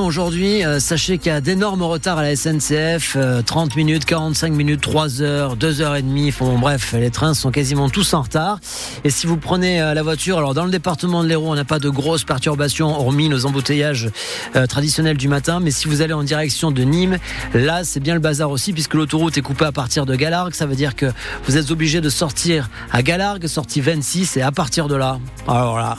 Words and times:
aujourd'hui. 0.00 0.64
Euh, 0.64 0.80
sachez 0.80 1.18
qu'il 1.18 1.32
y 1.32 1.34
a 1.34 1.40
d'énormes 1.40 1.82
retards 1.82 2.18
à 2.18 2.22
la 2.22 2.36
SNCF. 2.36 3.16
30 3.44 3.76
minutes, 3.76 4.04
45 4.04 4.52
minutes, 4.52 4.80
3 4.80 5.22
heures, 5.22 5.56
2 5.56 5.80
heures 5.80 5.96
et 5.96 6.02
demie. 6.02 6.32
Bref, 6.40 6.94
les 6.96 7.10
trains 7.10 7.34
sont 7.34 7.50
quasiment 7.50 7.90
tous 7.90 8.14
en 8.14 8.22
retard. 8.22 8.58
Et 9.04 9.10
si 9.10 9.26
vous 9.26 9.36
prenez 9.36 9.80
la 9.80 10.02
voiture, 10.02 10.38
alors 10.38 10.54
dans 10.54 10.64
le 10.64 10.70
département 10.70 11.22
de 11.22 11.28
l'Hérault, 11.28 11.50
on 11.50 11.54
n'a 11.54 11.64
pas 11.64 11.78
de 11.78 11.88
grosses 11.88 12.24
perturbations 12.24 12.88
hormis 12.88 13.28
nos 13.28 13.46
embouteillages 13.46 14.10
traditionnels 14.68 15.16
du 15.16 15.28
matin. 15.28 15.60
Mais 15.60 15.70
si 15.70 15.88
vous 15.88 16.02
allez 16.02 16.14
en 16.14 16.22
direction 16.22 16.70
de 16.70 16.82
Nîmes, 16.82 17.18
là 17.54 17.84
c'est 17.84 18.00
bien 18.00 18.14
le 18.14 18.20
bazar 18.20 18.50
aussi 18.50 18.72
puisque 18.72 18.94
l'autoroute 18.94 19.36
est 19.36 19.42
coupée 19.42 19.66
à 19.66 19.72
partir 19.72 20.06
de 20.06 20.14
Galargue. 20.14 20.54
Ça 20.54 20.66
veut 20.66 20.76
dire 20.76 20.94
que 20.94 21.06
vous 21.46 21.56
êtes 21.56 21.70
obligé 21.70 22.00
de 22.00 22.08
sortir 22.08 22.70
à 22.92 23.02
Galargue, 23.02 23.46
sortie 23.46 23.80
26 23.80 24.36
et 24.36 24.42
à 24.42 24.52
partir 24.52 24.88
de 24.88 24.94
là, 24.94 25.18
alors 25.48 25.78
là, 25.78 25.98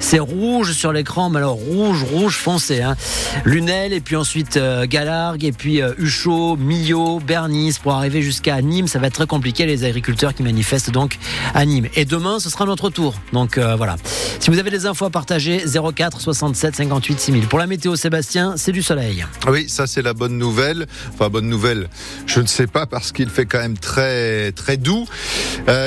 c'est 0.00 0.18
rouge 0.18 0.72
sur 0.72 0.92
l'écran, 0.92 1.28
mais 1.30 1.38
alors 1.38 1.54
rouge, 1.54 2.02
rouge 2.02 2.36
foncé. 2.36 2.82
Hein. 2.82 2.96
Lunel, 3.44 3.92
et 3.92 4.00
puis 4.00 4.16
ensuite 4.16 4.56
euh, 4.56 4.86
Galargue, 4.86 5.44
et 5.44 5.52
puis 5.52 5.82
euh, 5.82 5.92
Huchot, 5.98 6.56
Millau, 6.56 7.20
Bernice, 7.20 7.78
pour 7.78 7.92
arriver 7.92 8.22
jusqu'à 8.22 8.60
Nîmes. 8.62 8.86
Ça 8.86 8.98
va 8.98 9.08
être 9.08 9.14
très 9.14 9.26
compliqué, 9.26 9.66
les 9.66 9.84
agriculteurs 9.84 10.34
qui 10.34 10.42
manifestent 10.42 10.90
donc 10.90 11.18
à 11.54 11.64
Nîmes. 11.64 11.88
Et 11.94 12.04
demain, 12.04 12.38
ce 12.38 12.48
sera 12.50 12.64
notre 12.64 12.90
tour. 12.90 13.14
Donc 13.32 13.58
euh, 13.58 13.76
voilà. 13.76 13.96
Si 14.40 14.50
vous 14.50 14.58
avez 14.58 14.70
des 14.70 14.86
infos 14.86 15.04
à 15.04 15.10
partager, 15.10 15.64
04 15.66 16.20
67 16.20 16.76
58 16.76 17.20
6000. 17.20 17.46
Pour 17.48 17.58
la 17.58 17.66
météo, 17.66 17.96
Sébastien, 17.96 18.54
c'est 18.56 18.72
du 18.72 18.82
soleil. 18.82 19.26
Oui, 19.48 19.68
ça 19.68 19.86
c'est 19.86 20.02
la 20.02 20.14
bonne 20.14 20.38
nouvelle. 20.38 20.86
Enfin, 21.12 21.28
bonne 21.28 21.48
nouvelle, 21.48 21.88
je 22.26 22.40
ne 22.40 22.46
sais 22.46 22.66
pas, 22.66 22.86
parce 22.86 23.12
qu'il 23.12 23.28
fait 23.30 23.46
quand 23.46 23.58
même 23.58 23.78
très, 23.78 24.52
très 24.52 24.76
doux. 24.76 25.06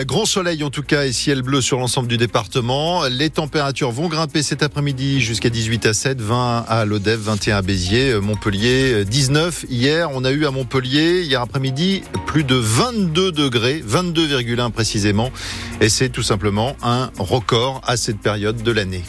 Grand 0.05 0.25
soleil 0.25 0.63
en 0.63 0.69
tout 0.69 0.83
cas 0.83 1.05
et 1.05 1.13
ciel 1.13 1.41
bleu 1.41 1.61
sur 1.61 1.79
l'ensemble 1.79 2.07
du 2.07 2.17
département. 2.17 3.05
Les 3.05 3.29
températures 3.29 3.91
vont 3.91 4.00
grimper 4.07 4.43
cet 4.43 4.63
après-midi 4.63 5.21
jusqu'à 5.21 5.49
18 5.49 5.85
à 5.85 5.93
7, 5.93 6.21
20 6.21 6.65
à 6.67 6.85
Lodève, 6.85 7.19
21 7.19 7.57
à 7.57 7.61
Béziers, 7.61 8.11
euh, 8.11 8.21
Montpellier 8.21 9.05
19. 9.05 9.63
Euh, 9.63 9.67
Hier, 9.69 10.09
on 10.13 10.23
a 10.23 10.31
eu 10.31 10.45
à 10.45 10.51
Montpellier, 10.51 11.23
hier 11.23 11.41
après-midi, 11.41 12.03
plus 12.25 12.43
de 12.43 12.55
22 12.55 13.31
degrés, 13.31 13.83
22,1 13.87 14.71
précisément. 14.71 15.31
Et 15.81 15.89
c'est 15.89 16.09
tout 16.09 16.23
simplement 16.23 16.75
un 16.83 17.11
record 17.19 17.81
à 17.85 17.97
cette 17.97 18.19
période 18.19 18.61
de 18.63 18.71
l'année. 18.71 19.03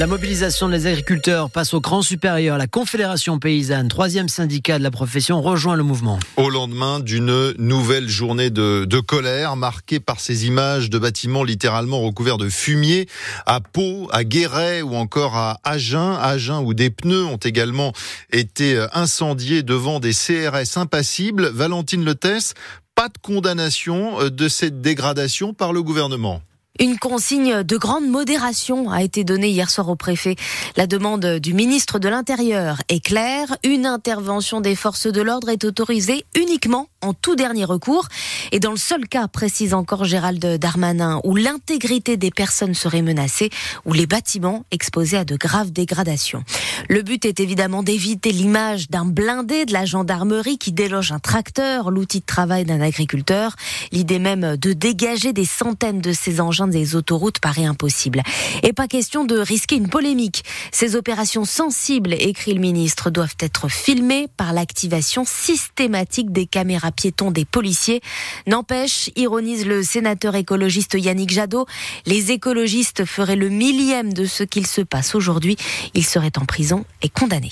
La 0.00 0.06
mobilisation 0.06 0.70
des 0.70 0.86
agriculteurs 0.86 1.50
passe 1.50 1.74
au 1.74 1.82
cran 1.82 2.00
supérieur. 2.00 2.56
La 2.56 2.66
Confédération 2.66 3.38
paysanne, 3.38 3.88
troisième 3.88 4.30
syndicat 4.30 4.78
de 4.78 4.82
la 4.82 4.90
profession, 4.90 5.42
rejoint 5.42 5.76
le 5.76 5.82
mouvement. 5.82 6.18
Au 6.38 6.48
lendemain 6.48 7.00
d'une 7.00 7.52
nouvelle 7.58 8.08
journée 8.08 8.48
de, 8.48 9.00
colère 9.00 9.56
marquée 9.56 10.00
par 10.00 10.18
ces 10.18 10.46
images 10.46 10.88
de 10.88 10.98
bâtiments 10.98 11.44
littéralement 11.44 12.00
recouverts 12.00 12.38
de 12.38 12.48
fumier 12.48 13.08
à 13.44 13.60
Pau, 13.60 14.08
à 14.10 14.24
Guéret 14.24 14.80
ou 14.80 14.94
encore 14.94 15.36
à 15.36 15.60
Agen. 15.64 16.16
Agen 16.18 16.62
où 16.64 16.72
des 16.72 16.88
pneus 16.88 17.26
ont 17.26 17.36
également 17.36 17.92
été 18.32 18.82
incendiés 18.94 19.62
devant 19.62 20.00
des 20.00 20.14
CRS 20.14 20.78
impassibles. 20.78 21.48
Valentine 21.48 22.06
Letesse, 22.06 22.54
pas 22.94 23.08
de 23.08 23.18
condamnation 23.20 24.30
de 24.30 24.48
cette 24.48 24.80
dégradation 24.80 25.52
par 25.52 25.74
le 25.74 25.82
gouvernement. 25.82 26.40
Une 26.80 26.98
consigne 26.98 27.62
de 27.62 27.76
grande 27.76 28.08
modération 28.08 28.90
a 28.90 29.02
été 29.02 29.22
donnée 29.22 29.50
hier 29.50 29.68
soir 29.68 29.90
au 29.90 29.96
préfet. 29.96 30.36
La 30.76 30.86
demande 30.86 31.26
du 31.38 31.52
ministre 31.52 31.98
de 31.98 32.08
l'Intérieur 32.08 32.78
est 32.88 33.04
claire. 33.04 33.54
Une 33.64 33.84
intervention 33.84 34.62
des 34.62 34.74
forces 34.74 35.06
de 35.06 35.20
l'ordre 35.20 35.50
est 35.50 35.64
autorisée 35.64 36.24
uniquement 36.34 36.88
en 37.02 37.12
tout 37.12 37.36
dernier 37.36 37.66
recours. 37.66 38.08
Et 38.50 38.60
dans 38.60 38.70
le 38.70 38.78
seul 38.78 39.08
cas, 39.08 39.28
précise 39.28 39.74
encore 39.74 40.04
Gérald 40.04 40.42
Darmanin, 40.58 41.20
où 41.24 41.36
l'intégrité 41.36 42.16
des 42.16 42.30
personnes 42.30 42.72
serait 42.72 43.02
menacée, 43.02 43.50
ou 43.84 43.92
les 43.92 44.06
bâtiments 44.06 44.64
exposés 44.70 45.18
à 45.18 45.24
de 45.26 45.36
graves 45.36 45.72
dégradations. 45.72 46.44
Le 46.88 47.02
but 47.02 47.26
est 47.26 47.40
évidemment 47.40 47.82
d'éviter 47.82 48.32
l'image 48.32 48.88
d'un 48.88 49.04
blindé 49.04 49.66
de 49.66 49.74
la 49.74 49.84
gendarmerie 49.84 50.56
qui 50.56 50.72
déloge 50.72 51.12
un 51.12 51.18
tracteur, 51.18 51.90
l'outil 51.90 52.20
de 52.20 52.26
travail 52.26 52.64
d'un 52.64 52.80
agriculteur. 52.80 53.54
L'idée 53.92 54.18
même 54.18 54.56
de 54.56 54.72
dégager 54.72 55.34
des 55.34 55.44
centaines 55.44 56.00
de 56.00 56.12
ces 56.12 56.40
engins 56.40 56.69
des 56.70 56.96
autoroutes 56.96 57.38
paraît 57.40 57.64
impossible. 57.64 58.22
Et 58.62 58.72
pas 58.72 58.88
question 58.88 59.24
de 59.24 59.38
risquer 59.38 59.76
une 59.76 59.88
polémique. 59.88 60.44
Ces 60.72 60.96
opérations 60.96 61.44
sensibles, 61.44 62.14
écrit 62.14 62.54
le 62.54 62.60
ministre, 62.60 63.10
doivent 63.10 63.36
être 63.40 63.68
filmées 63.68 64.28
par 64.36 64.52
l'activation 64.52 65.24
systématique 65.24 66.32
des 66.32 66.46
caméras 66.46 66.92
piétons 66.92 67.30
des 67.30 67.44
policiers. 67.44 68.00
N'empêche, 68.46 69.10
ironise 69.16 69.66
le 69.66 69.82
sénateur 69.82 70.34
écologiste 70.34 70.94
Yannick 70.94 71.30
Jadot, 71.30 71.66
les 72.06 72.32
écologistes 72.32 73.04
feraient 73.04 73.36
le 73.36 73.48
millième 73.48 74.12
de 74.12 74.24
ce 74.24 74.42
qu'il 74.44 74.66
se 74.66 74.80
passe 74.80 75.14
aujourd'hui. 75.14 75.56
Ils 75.94 76.06
seraient 76.06 76.38
en 76.38 76.44
prison 76.44 76.84
et 77.02 77.08
condamnés. 77.08 77.50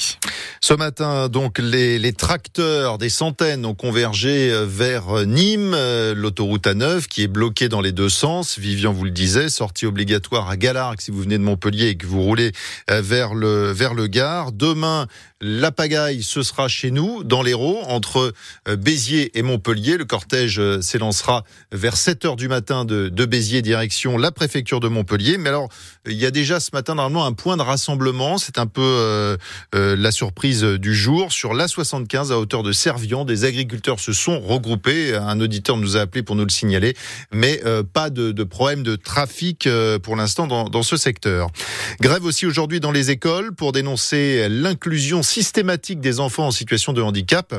Ce 0.60 0.74
matin, 0.74 1.28
donc, 1.28 1.58
les, 1.58 2.12
tracteurs, 2.12 2.98
des 2.98 3.08
centaines, 3.08 3.64
ont 3.66 3.74
convergé 3.74 4.52
vers 4.66 5.26
Nîmes, 5.26 5.74
euh, 5.74 6.14
l'autoroute 6.14 6.66
A9 6.66 7.06
qui 7.06 7.22
est 7.22 7.28
bloquée 7.28 7.68
dans 7.68 7.80
les 7.80 7.92
deux 7.92 8.08
sens. 8.08 8.58
Vivian 8.58 8.92
vous 8.92 9.04
le 9.08 9.12
disait, 9.14 9.48
sortie 9.48 9.86
obligatoire 9.86 10.48
à 10.48 10.56
Galargue 10.56 11.00
si 11.00 11.10
vous 11.10 11.22
venez 11.22 11.38
de 11.38 11.42
Montpellier 11.42 11.88
et 11.88 11.96
que 11.96 12.06
vous 12.06 12.22
roulez 12.22 12.52
euh, 12.90 13.00
vers 13.00 13.34
le, 13.34 13.72
vers 13.72 13.94
le 13.94 14.06
Gard. 14.06 14.52
Demain, 14.52 15.06
la 15.40 15.70
pagaille, 15.70 16.22
ce 16.22 16.42
sera 16.42 16.66
chez 16.66 16.90
nous, 16.90 17.22
dans 17.22 17.42
l'Hérault, 17.42 17.80
entre 17.86 18.32
euh, 18.68 18.76
Béziers 18.76 19.38
et 19.38 19.42
Montpellier. 19.42 19.96
Le 19.96 20.04
cortège 20.04 20.58
euh, 20.58 20.80
s'élancera 20.80 21.44
vers 21.70 21.96
7 21.96 22.24
heures 22.24 22.36
du 22.36 22.48
matin 22.48 22.84
de, 22.84 23.08
Béziers, 23.24 23.62
direction 23.62 24.18
la 24.18 24.32
préfecture 24.32 24.80
de 24.80 24.88
Montpellier. 24.88 25.38
Mais 25.38 25.48
alors, 25.48 25.68
il 26.06 26.16
y 26.16 26.26
a 26.26 26.30
déjà 26.30 26.58
ce 26.58 26.70
matin, 26.72 26.96
normalement, 26.96 27.24
un 27.24 27.32
point 27.32 27.56
de 27.56 27.62
rassemblement. 27.62 28.38
C'est 28.38 28.58
un 28.58 28.66
peu 28.66 28.82
euh, 28.82 29.36
euh, 29.74 29.96
la 29.96 30.10
surprise 30.10 30.64
du 30.64 30.94
jour. 30.94 31.30
Sur 31.30 31.54
l'A75, 31.54 32.32
à 32.32 32.38
hauteur 32.38 32.62
de 32.62 32.72
Servian, 32.72 33.24
des 33.24 33.44
agriculteurs 33.44 34.00
se 34.00 34.12
sont 34.12 34.40
regroupés. 34.40 35.14
Un 35.14 35.40
auditeur 35.40 35.76
nous 35.76 35.96
a 35.96 36.00
appelé 36.00 36.22
pour 36.22 36.34
nous 36.34 36.44
le 36.44 36.50
signaler. 36.50 36.96
Mais 37.32 37.60
euh, 37.64 37.82
pas 37.84 38.10
de, 38.10 38.32
de, 38.32 38.44
problème 38.44 38.82
de 38.82 38.96
trafic 38.96 39.68
pour 40.02 40.16
l'instant 40.16 40.46
dans, 40.46 40.68
dans 40.68 40.82
ce 40.82 40.96
secteur. 40.96 41.48
Grève 42.00 42.24
aussi 42.24 42.46
aujourd'hui 42.46 42.80
dans 42.80 42.92
les 42.92 43.10
écoles 43.10 43.54
pour 43.54 43.72
dénoncer 43.72 44.48
l'inclusion 44.48 45.22
systématique 45.28 46.00
des 46.00 46.20
enfants 46.20 46.46
en 46.46 46.50
situation 46.50 46.92
de 46.92 47.02
handicap 47.02 47.54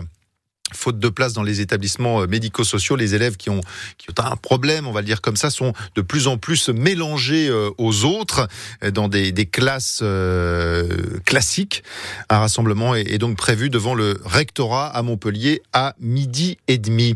faute 0.74 1.00
de 1.00 1.10
place 1.10 1.34
dans 1.34 1.44
les 1.44 1.62
établissements 1.62 2.22
euh, 2.22 2.28
médico-sociaux, 2.28 2.96
les 2.96 3.16
élèves 3.16 3.38
qui 3.38 3.50
ont, 3.50 3.62
qui 3.98 4.10
ont 4.10 4.24
un 4.24 4.36
problème, 4.36 4.88
on 4.88 4.92
va 4.92 5.02
le 5.02 5.06
dire 5.06 5.22
comme 5.22 5.36
ça, 5.36 5.50
sont 5.50 5.74
de 5.96 6.02
plus 6.02 6.28
en 6.28 6.38
plus 6.38 6.70
mélangés 6.70 7.48
euh, 7.48 7.70
aux 7.78 8.06
autres 8.06 8.48
euh, 8.84 8.92
dans 8.92 9.08
des, 9.08 9.32
des 9.32 9.46
classes 9.46 10.04
classiques. 11.26 11.84
Un 12.30 12.40
rassemblement 12.40 12.96
est, 12.96 13.18
donc 13.18 13.38
prévu 13.38 13.70
devant 13.70 13.94
le 13.94 14.20
rectorat 14.24 14.88
à 14.88 15.02
Montpellier 15.02 15.62
à 15.74 15.96
midi 16.00 16.58
et 16.68 16.78
demi. 16.78 17.16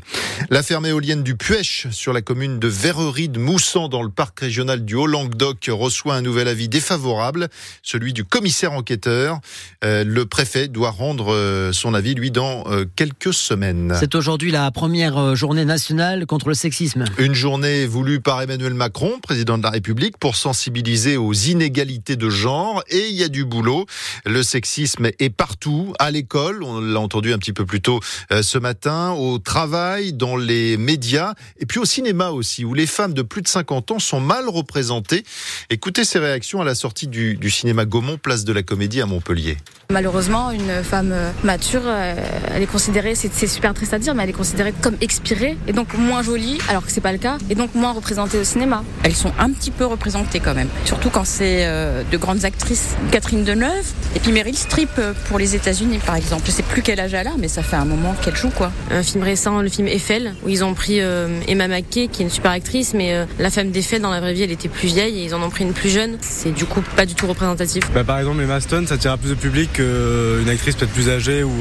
La 0.50 0.64
ferme 0.64 0.86
éolienne 0.86 1.24
du 1.24 1.36
Puech 1.36 1.88
sur 1.92 2.14
la 2.14 2.22
commune 2.22 2.60
de 2.60 2.68
Verrerie 2.68 3.30
de 3.30 3.40
Moussan 3.40 3.88
dans 3.90 4.04
le 4.04 4.10
parc 4.10 4.40
régional 4.40 4.84
du 4.86 4.96
Haut-Languedoc 4.96 5.70
reçoit 5.70 6.16
un 6.16 6.22
nouvel 6.22 6.48
avis 6.48 6.70
défavorable, 6.70 7.50
celui 7.82 8.14
du 8.14 8.24
commissaire 8.24 8.74
enquêteur. 8.74 9.40
le 9.82 10.24
préfet 10.24 10.68
doit 10.68 10.92
rendre 10.92 11.72
son 11.74 11.94
avis, 11.94 12.16
lui, 12.16 12.32
dans 12.32 12.64
quelques 12.96 13.34
semaine. 13.44 13.94
C'est 14.00 14.16
aujourd'hui 14.16 14.52
la 14.52 14.72
première 14.72 15.18
euh, 15.18 15.36
journée 15.36 15.66
nationale 15.66 16.26
contre 16.26 16.48
le 16.48 16.56
sexisme. 16.56 17.06
Une 17.18 17.36
journée 17.36 17.86
voulue 17.86 18.22
par 18.22 18.42
Emmanuel 18.42 18.74
Macron, 18.74 19.20
président 19.22 19.58
de 19.58 19.64
la 19.64 19.70
République, 19.70 20.18
pour 20.18 20.36
sensibiliser 20.36 21.18
aux 21.18 21.34
inégalités 21.34 22.16
de 22.16 22.30
genre. 22.30 22.84
Et 22.90 23.10
il 23.10 23.16
y 23.16 23.24
a 23.24 23.28
du 23.28 23.46
boulot. 23.46 23.86
Le 24.26 24.42
sexisme 24.44 25.10
est 25.20 25.30
partout, 25.30 25.94
à 26.00 26.10
l'école, 26.10 26.64
on 26.64 26.80
l'a 26.80 27.00
entendu 27.00 27.34
un 27.34 27.38
petit 27.38 27.54
peu 27.54 27.66
plus 27.66 27.82
tôt 27.82 28.00
euh, 28.32 28.42
ce 28.42 28.58
matin, 28.58 29.12
au 29.12 29.40
travail, 29.40 30.14
dans 30.14 30.38
les 30.38 30.78
médias, 30.78 31.34
et 31.60 31.66
puis 31.66 31.80
au 31.80 31.86
cinéma 31.86 32.30
aussi, 32.30 32.64
où 32.66 32.74
les 32.74 32.88
femmes 32.88 33.14
de 33.14 33.22
plus 33.22 33.42
de 33.42 33.48
50 33.48 33.92
ans 33.92 34.00
sont 34.00 34.22
mal 34.22 34.48
représentées. 34.48 35.24
Écoutez 35.70 36.06
ces 36.06 36.20
réactions 36.20 36.62
à 36.62 36.66
la 36.66 36.76
sortie 36.76 37.08
du, 37.08 37.36
du 37.36 37.50
cinéma 37.50 37.86
Gaumont, 37.86 38.18
place 38.18 38.46
de 38.46 38.54
la 38.54 38.64
Comédie 38.64 39.02
à 39.02 39.06
Montpellier. 39.06 39.58
Malheureusement, 39.92 40.52
une 40.52 40.84
femme 40.84 41.14
mature, 41.44 41.82
euh, 41.86 42.16
elle 42.54 42.64
est 42.64 42.68
considérée, 42.68 43.16
c'est 43.16 43.33
super 43.48 43.74
triste 43.74 43.94
à 43.94 44.00
dire, 44.00 44.16
mais 44.16 44.24
elle 44.24 44.30
est 44.30 44.34
considérée 44.34 44.74
comme 44.82 44.96
expirée 45.02 45.58
et 45.68 45.74
donc 45.74 45.94
moins 45.98 46.22
jolie, 46.24 46.58
alors 46.70 46.86
que 46.86 46.92
c'est 46.92 47.02
pas 47.02 47.12
le 47.12 47.18
cas, 47.18 47.38
et 47.50 47.56
donc 47.56 47.76
moins 47.76 47.92
représentée 47.92 48.38
au 48.38 48.44
cinéma. 48.44 48.84
Elles 49.04 49.16
sont 49.16 49.32
un 49.40 49.50
petit 49.50 49.72
peu 49.72 49.86
représentées 49.86 50.40
quand 50.40 50.54
même, 50.54 50.70
surtout 50.86 51.10
quand 51.10 51.26
c'est 51.26 51.66
euh, 51.66 52.04
de 52.10 52.18
grandes 52.18 52.46
actrices. 52.46 52.96
Catherine 53.12 53.44
Deneuve 53.44 53.86
et 54.16 54.20
puis 54.20 54.32
Meryl 54.32 54.56
Streep 54.56 54.90
euh, 55.00 55.14
pour 55.28 55.40
les 55.40 55.56
États-Unis 55.56 56.00
par 56.06 56.16
exemple. 56.16 56.44
Je 56.46 56.52
sais 56.52 56.64
plus 56.64 56.82
quel 56.82 57.00
âge 57.00 57.14
elle 57.14 57.28
a, 57.28 57.34
mais 57.38 57.48
ça 57.48 57.64
fait 57.64 57.76
un 57.76 57.86
moment 57.86 58.16
qu'elle 58.22 58.36
joue 58.36 58.50
quoi. 58.50 58.72
Un 58.92 59.04
film 59.04 59.24
récent, 59.24 59.62
le 59.62 59.70
film 59.70 59.88
Eiffel, 59.88 60.36
où 60.44 60.50
ils 60.50 60.64
ont 60.64 60.74
pris 60.74 61.00
Emma 61.00 61.68
McKay, 61.68 62.08
qui 62.08 62.22
est 62.22 62.26
une 62.26 62.32
super 62.32 62.52
actrice, 62.52 62.94
mais 62.94 63.26
la 63.40 63.50
femme 63.50 63.72
d'Eiffel 63.72 64.02
dans 64.02 64.12
la 64.12 64.20
vraie 64.20 64.34
vie, 64.34 64.44
elle 64.44 64.52
était 64.52 64.70
plus 64.70 64.88
vieille 64.88 65.20
et 65.20 65.26
ils 65.26 65.36
en 65.36 65.42
ont 65.42 65.50
pris 65.50 65.64
une 65.64 65.74
plus 65.74 65.90
jeune. 65.90 66.18
C'est 66.22 66.52
du 66.52 66.66
coup 66.66 66.82
pas 66.96 67.06
du 67.06 67.16
tout 67.16 67.28
représentatif. 67.28 67.84
Bah, 67.94 68.04
par 68.04 68.20
exemple, 68.20 68.42
Emma 68.42 68.60
Stone, 68.60 68.88
ça 68.88 68.98
tire 68.98 69.18
plus 69.18 69.30
de 69.30 69.36
public 69.36 69.74
qu'une 69.74 70.50
actrice 70.50 70.76
peut-être 70.76 70.92
plus 70.92 71.10
âgée 71.10 71.44
ou 71.44 71.52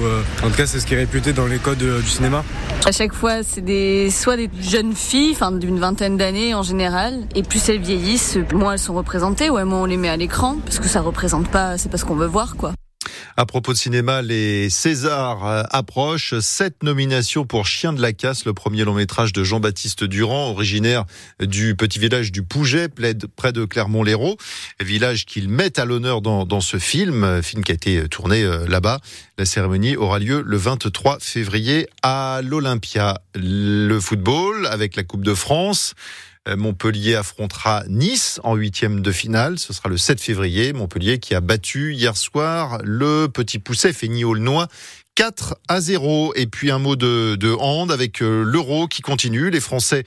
en 0.42 0.48
tout 0.48 0.56
cas 0.56 0.66
c'est 0.66 0.80
ce 0.80 0.86
qui 0.86 0.94
est 0.94 0.98
réputé 0.98 1.32
dans 1.32 1.46
les 1.46 1.58
cinéma 2.04 2.44
À 2.86 2.92
chaque 2.92 3.12
fois, 3.12 3.42
c'est 3.42 3.60
des 3.60 4.10
soit 4.10 4.36
des 4.36 4.50
jeunes 4.60 4.94
filles, 4.94 5.32
enfin 5.32 5.52
d'une 5.52 5.78
vingtaine 5.78 6.16
d'années 6.16 6.54
en 6.54 6.62
général, 6.62 7.20
et 7.34 7.42
plus 7.42 7.68
elles 7.68 7.80
vieillissent, 7.80 8.38
moins 8.52 8.72
elles 8.72 8.78
sont 8.78 8.94
représentées, 8.94 9.48
ouais, 9.48 9.64
moins 9.64 9.82
on 9.82 9.84
les 9.84 9.96
met 9.96 10.08
à 10.08 10.16
l'écran, 10.16 10.56
parce 10.64 10.78
que 10.78 10.88
ça 10.88 11.00
représente 11.00 11.48
pas, 11.48 11.78
c'est 11.78 11.88
pas 11.88 11.98
ce 11.98 12.04
qu'on 12.04 12.16
veut 12.16 12.26
voir, 12.26 12.56
quoi. 12.56 12.72
À 13.36 13.46
propos 13.46 13.72
de 13.72 13.78
cinéma, 13.78 14.20
les 14.20 14.68
Césars 14.68 15.46
euh, 15.46 15.62
approchent. 15.70 16.38
Sept 16.40 16.82
nominations 16.82 17.46
pour 17.46 17.66
Chien 17.66 17.94
de 17.94 18.02
la 18.02 18.12
Casse, 18.12 18.44
le 18.44 18.52
premier 18.52 18.84
long 18.84 18.92
métrage 18.92 19.32
de 19.32 19.42
Jean-Baptiste 19.42 20.04
Durand, 20.04 20.50
originaire 20.50 21.06
du 21.40 21.74
petit 21.74 21.98
village 21.98 22.30
du 22.30 22.42
Pouget, 22.42 22.88
près 22.88 23.52
de 23.52 23.64
Clermont-Lérault. 23.64 24.36
Village 24.80 25.24
qu'il 25.24 25.48
met 25.48 25.80
à 25.80 25.86
l'honneur 25.86 26.20
dans, 26.20 26.44
dans, 26.44 26.60
ce 26.60 26.78
film, 26.78 27.42
film 27.42 27.64
qui 27.64 27.72
a 27.72 27.74
été 27.74 28.06
tourné 28.08 28.42
euh, 28.42 28.66
là-bas. 28.68 29.00
La 29.38 29.46
cérémonie 29.46 29.96
aura 29.96 30.18
lieu 30.18 30.42
le 30.44 30.56
23 30.58 31.18
février 31.20 31.88
à 32.02 32.40
l'Olympia. 32.44 33.22
Le 33.34 33.98
football 33.98 34.66
avec 34.66 34.94
la 34.94 35.04
Coupe 35.04 35.24
de 35.24 35.34
France. 35.34 35.94
Euh, 36.48 36.56
Montpellier 36.56 37.14
affrontera 37.14 37.84
Nice 37.88 38.40
en 38.42 38.56
huitième 38.56 39.00
de 39.00 39.12
finale. 39.12 39.58
Ce 39.58 39.72
sera 39.72 39.88
le 39.88 39.96
7 39.96 40.20
février. 40.20 40.72
Montpellier 40.72 41.18
qui 41.18 41.34
a 41.34 41.40
battu 41.40 41.94
hier 41.94 42.16
soir 42.16 42.78
le 42.82 43.28
Petit 43.28 43.60
Pousset 43.60 43.92
Fény-Aulnois 43.92 44.66
4 45.14 45.56
à 45.68 45.80
0. 45.80 46.32
Et 46.34 46.46
puis 46.46 46.72
un 46.72 46.80
mot 46.80 46.96
de, 46.96 47.36
de 47.36 47.52
hand 47.52 47.92
avec 47.92 48.22
euh, 48.22 48.42
l'Euro 48.42 48.88
qui 48.88 49.02
continue. 49.02 49.50
Les 49.50 49.60
Français 49.60 50.02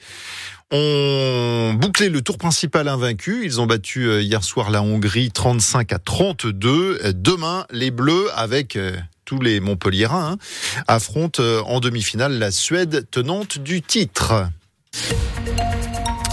ont 0.70 1.72
bouclé 1.74 2.10
le 2.10 2.20
tour 2.20 2.36
principal 2.36 2.86
invaincu. 2.88 3.46
Ils 3.46 3.58
ont 3.62 3.66
battu 3.66 4.06
euh, 4.06 4.20
hier 4.20 4.44
soir 4.44 4.70
la 4.70 4.82
Hongrie 4.82 5.30
35 5.30 5.90
à 5.94 5.98
32. 5.98 7.14
Demain, 7.14 7.64
les 7.70 7.90
Bleus 7.90 8.28
avec 8.34 8.78
tous 9.24 9.40
les 9.40 9.60
Montpelliérains 9.60 10.32
hein, 10.32 10.38
affrontent 10.86 11.42
en 11.64 11.80
demi-finale 11.80 12.38
la 12.38 12.50
Suède 12.50 13.06
tenante 13.10 13.58
du 13.58 13.80
titre. 13.80 14.50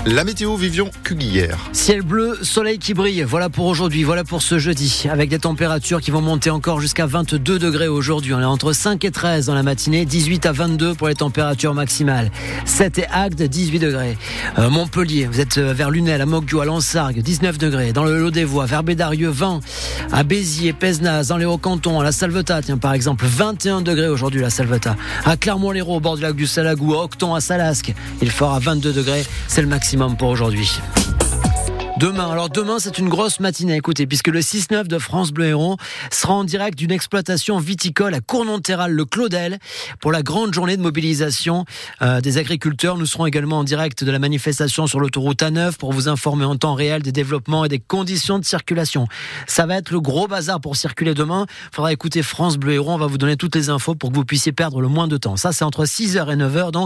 La 0.05 0.25
météo 0.25 0.57
Vivion 0.57 0.91
Cuguière. 1.05 1.69
Ciel 1.71 2.01
bleu, 2.01 2.37
soleil 2.41 2.77
qui 2.77 2.93
brille. 2.93 3.23
Voilà 3.23 3.49
pour 3.49 3.67
aujourd'hui, 3.67 4.03
voilà 4.03 4.25
pour 4.25 4.41
ce 4.41 4.59
jeudi. 4.59 5.05
Avec 5.09 5.29
des 5.29 5.39
températures 5.39 6.01
qui 6.01 6.11
vont 6.11 6.19
monter 6.19 6.49
encore 6.49 6.81
jusqu'à 6.81 7.05
22 7.05 7.57
degrés 7.57 7.87
aujourd'hui. 7.87 8.33
On 8.33 8.41
est 8.41 8.43
entre 8.43 8.73
5 8.73 9.05
et 9.05 9.11
13 9.11 9.45
dans 9.45 9.55
la 9.55 9.63
matinée, 9.63 10.03
18 10.03 10.45
à 10.45 10.51
22 10.51 10.93
pour 10.93 11.07
les 11.07 11.15
températures 11.15 11.73
maximales. 11.73 12.31
7 12.65 12.97
et 12.97 13.05
Agde, 13.13 13.43
18 13.43 13.79
degrés. 13.79 14.17
Euh, 14.59 14.69
Montpellier, 14.69 15.25
vous 15.25 15.39
êtes 15.39 15.57
euh, 15.57 15.71
vers 15.71 15.89
Lunel, 15.89 16.19
à 16.19 16.25
Moguio, 16.25 16.59
à 16.59 16.65
Lansargues, 16.65 17.21
19 17.21 17.57
degrés. 17.57 17.93
Dans 17.93 18.03
le 18.03 18.19
Lot 18.19 18.31
des 18.31 18.43
Voies, 18.43 18.65
vers 18.65 18.83
Bédarieux, 18.83 19.29
20. 19.29 19.61
À 20.15 20.21
Béziers, 20.21 20.73
Pézenas, 20.73 21.29
dans 21.29 21.37
les 21.37 21.45
Hauts-Cantons, 21.45 21.99
à 21.99 22.03
la 22.03 22.11
Salvetat, 22.11 22.61
tiens, 22.61 22.77
par 22.77 22.93
exemple, 22.93 23.25
21 23.27 23.81
degrés 23.81 24.09
aujourd'hui, 24.09 24.41
la 24.41 24.51
Salvetat. 24.51 24.95
À 25.25 25.37
Clermont-Lérault, 25.37 25.95
au 25.95 25.99
bord 25.99 26.17
du 26.17 26.21
lac 26.21 26.35
du 26.35 26.45
Salagou, 26.45 26.93
à 26.93 27.03
Octon, 27.03 27.33
à 27.33 27.41
Salasque, 27.41 27.95
il 28.21 28.29
fera 28.29 28.59
22 28.59 28.93
degrés. 28.93 29.25
C'est 29.47 29.63
le 29.63 29.67
maximum 29.67 30.15
pour 30.15 30.29
aujourd'hui. 30.29 30.69
Demain, 31.99 32.31
alors 32.31 32.49
demain 32.49 32.79
c'est 32.79 32.97
une 32.97 33.07
grosse 33.07 33.39
matinée, 33.39 33.75
écoutez, 33.75 34.07
puisque 34.07 34.29
le 34.29 34.39
6-9 34.39 34.87
de 34.87 34.97
France 34.97 35.31
Bleu 35.31 35.45
Héron 35.45 35.77
sera 36.11 36.33
en 36.33 36.43
direct 36.43 36.75
d'une 36.75 36.91
exploitation 36.91 37.59
viticole 37.59 38.15
à 38.15 38.19
Cournonterral, 38.19 38.91
le 38.91 39.05
Claudel, 39.05 39.59
pour 40.01 40.11
la 40.11 40.23
grande 40.23 40.55
journée 40.55 40.75
de 40.75 40.81
mobilisation 40.81 41.65
euh, 42.01 42.19
des 42.19 42.39
agriculteurs. 42.39 42.97
Nous 42.97 43.05
serons 43.05 43.27
également 43.27 43.59
en 43.59 43.63
direct 43.63 44.03
de 44.03 44.09
la 44.09 44.17
manifestation 44.17 44.87
sur 44.87 44.99
l'autoroute 44.99 45.43
A9 45.43 45.77
pour 45.77 45.93
vous 45.93 46.09
informer 46.09 46.45
en 46.45 46.55
temps 46.55 46.73
réel 46.73 47.03
des 47.03 47.11
développements 47.11 47.63
et 47.63 47.69
des 47.69 47.79
conditions 47.79 48.39
de 48.39 48.43
circulation. 48.43 49.07
Ça 49.45 49.67
va 49.67 49.77
être 49.77 49.91
le 49.91 50.01
gros 50.01 50.27
bazar 50.27 50.59
pour 50.59 50.75
circuler 50.75 51.13
demain. 51.13 51.45
Faudra 51.71 51.93
écouter 51.93 52.23
France 52.23 52.57
Bleu 52.57 52.73
Héron, 52.73 52.95
on 52.95 52.97
va 52.97 53.07
vous 53.07 53.19
donner 53.19 53.37
toutes 53.37 53.55
les 53.55 53.69
infos 53.69 53.93
pour 53.93 54.09
que 54.09 54.15
vous 54.15 54.25
puissiez 54.25 54.51
perdre 54.51 54.81
le 54.81 54.87
moins 54.87 55.07
de 55.07 55.17
temps. 55.17 55.37
Ça 55.37 55.51
c'est 55.51 55.63
entre 55.63 55.85
6h 55.85 56.33
et 56.33 56.35
9h 56.35 56.71
donc. 56.71 56.81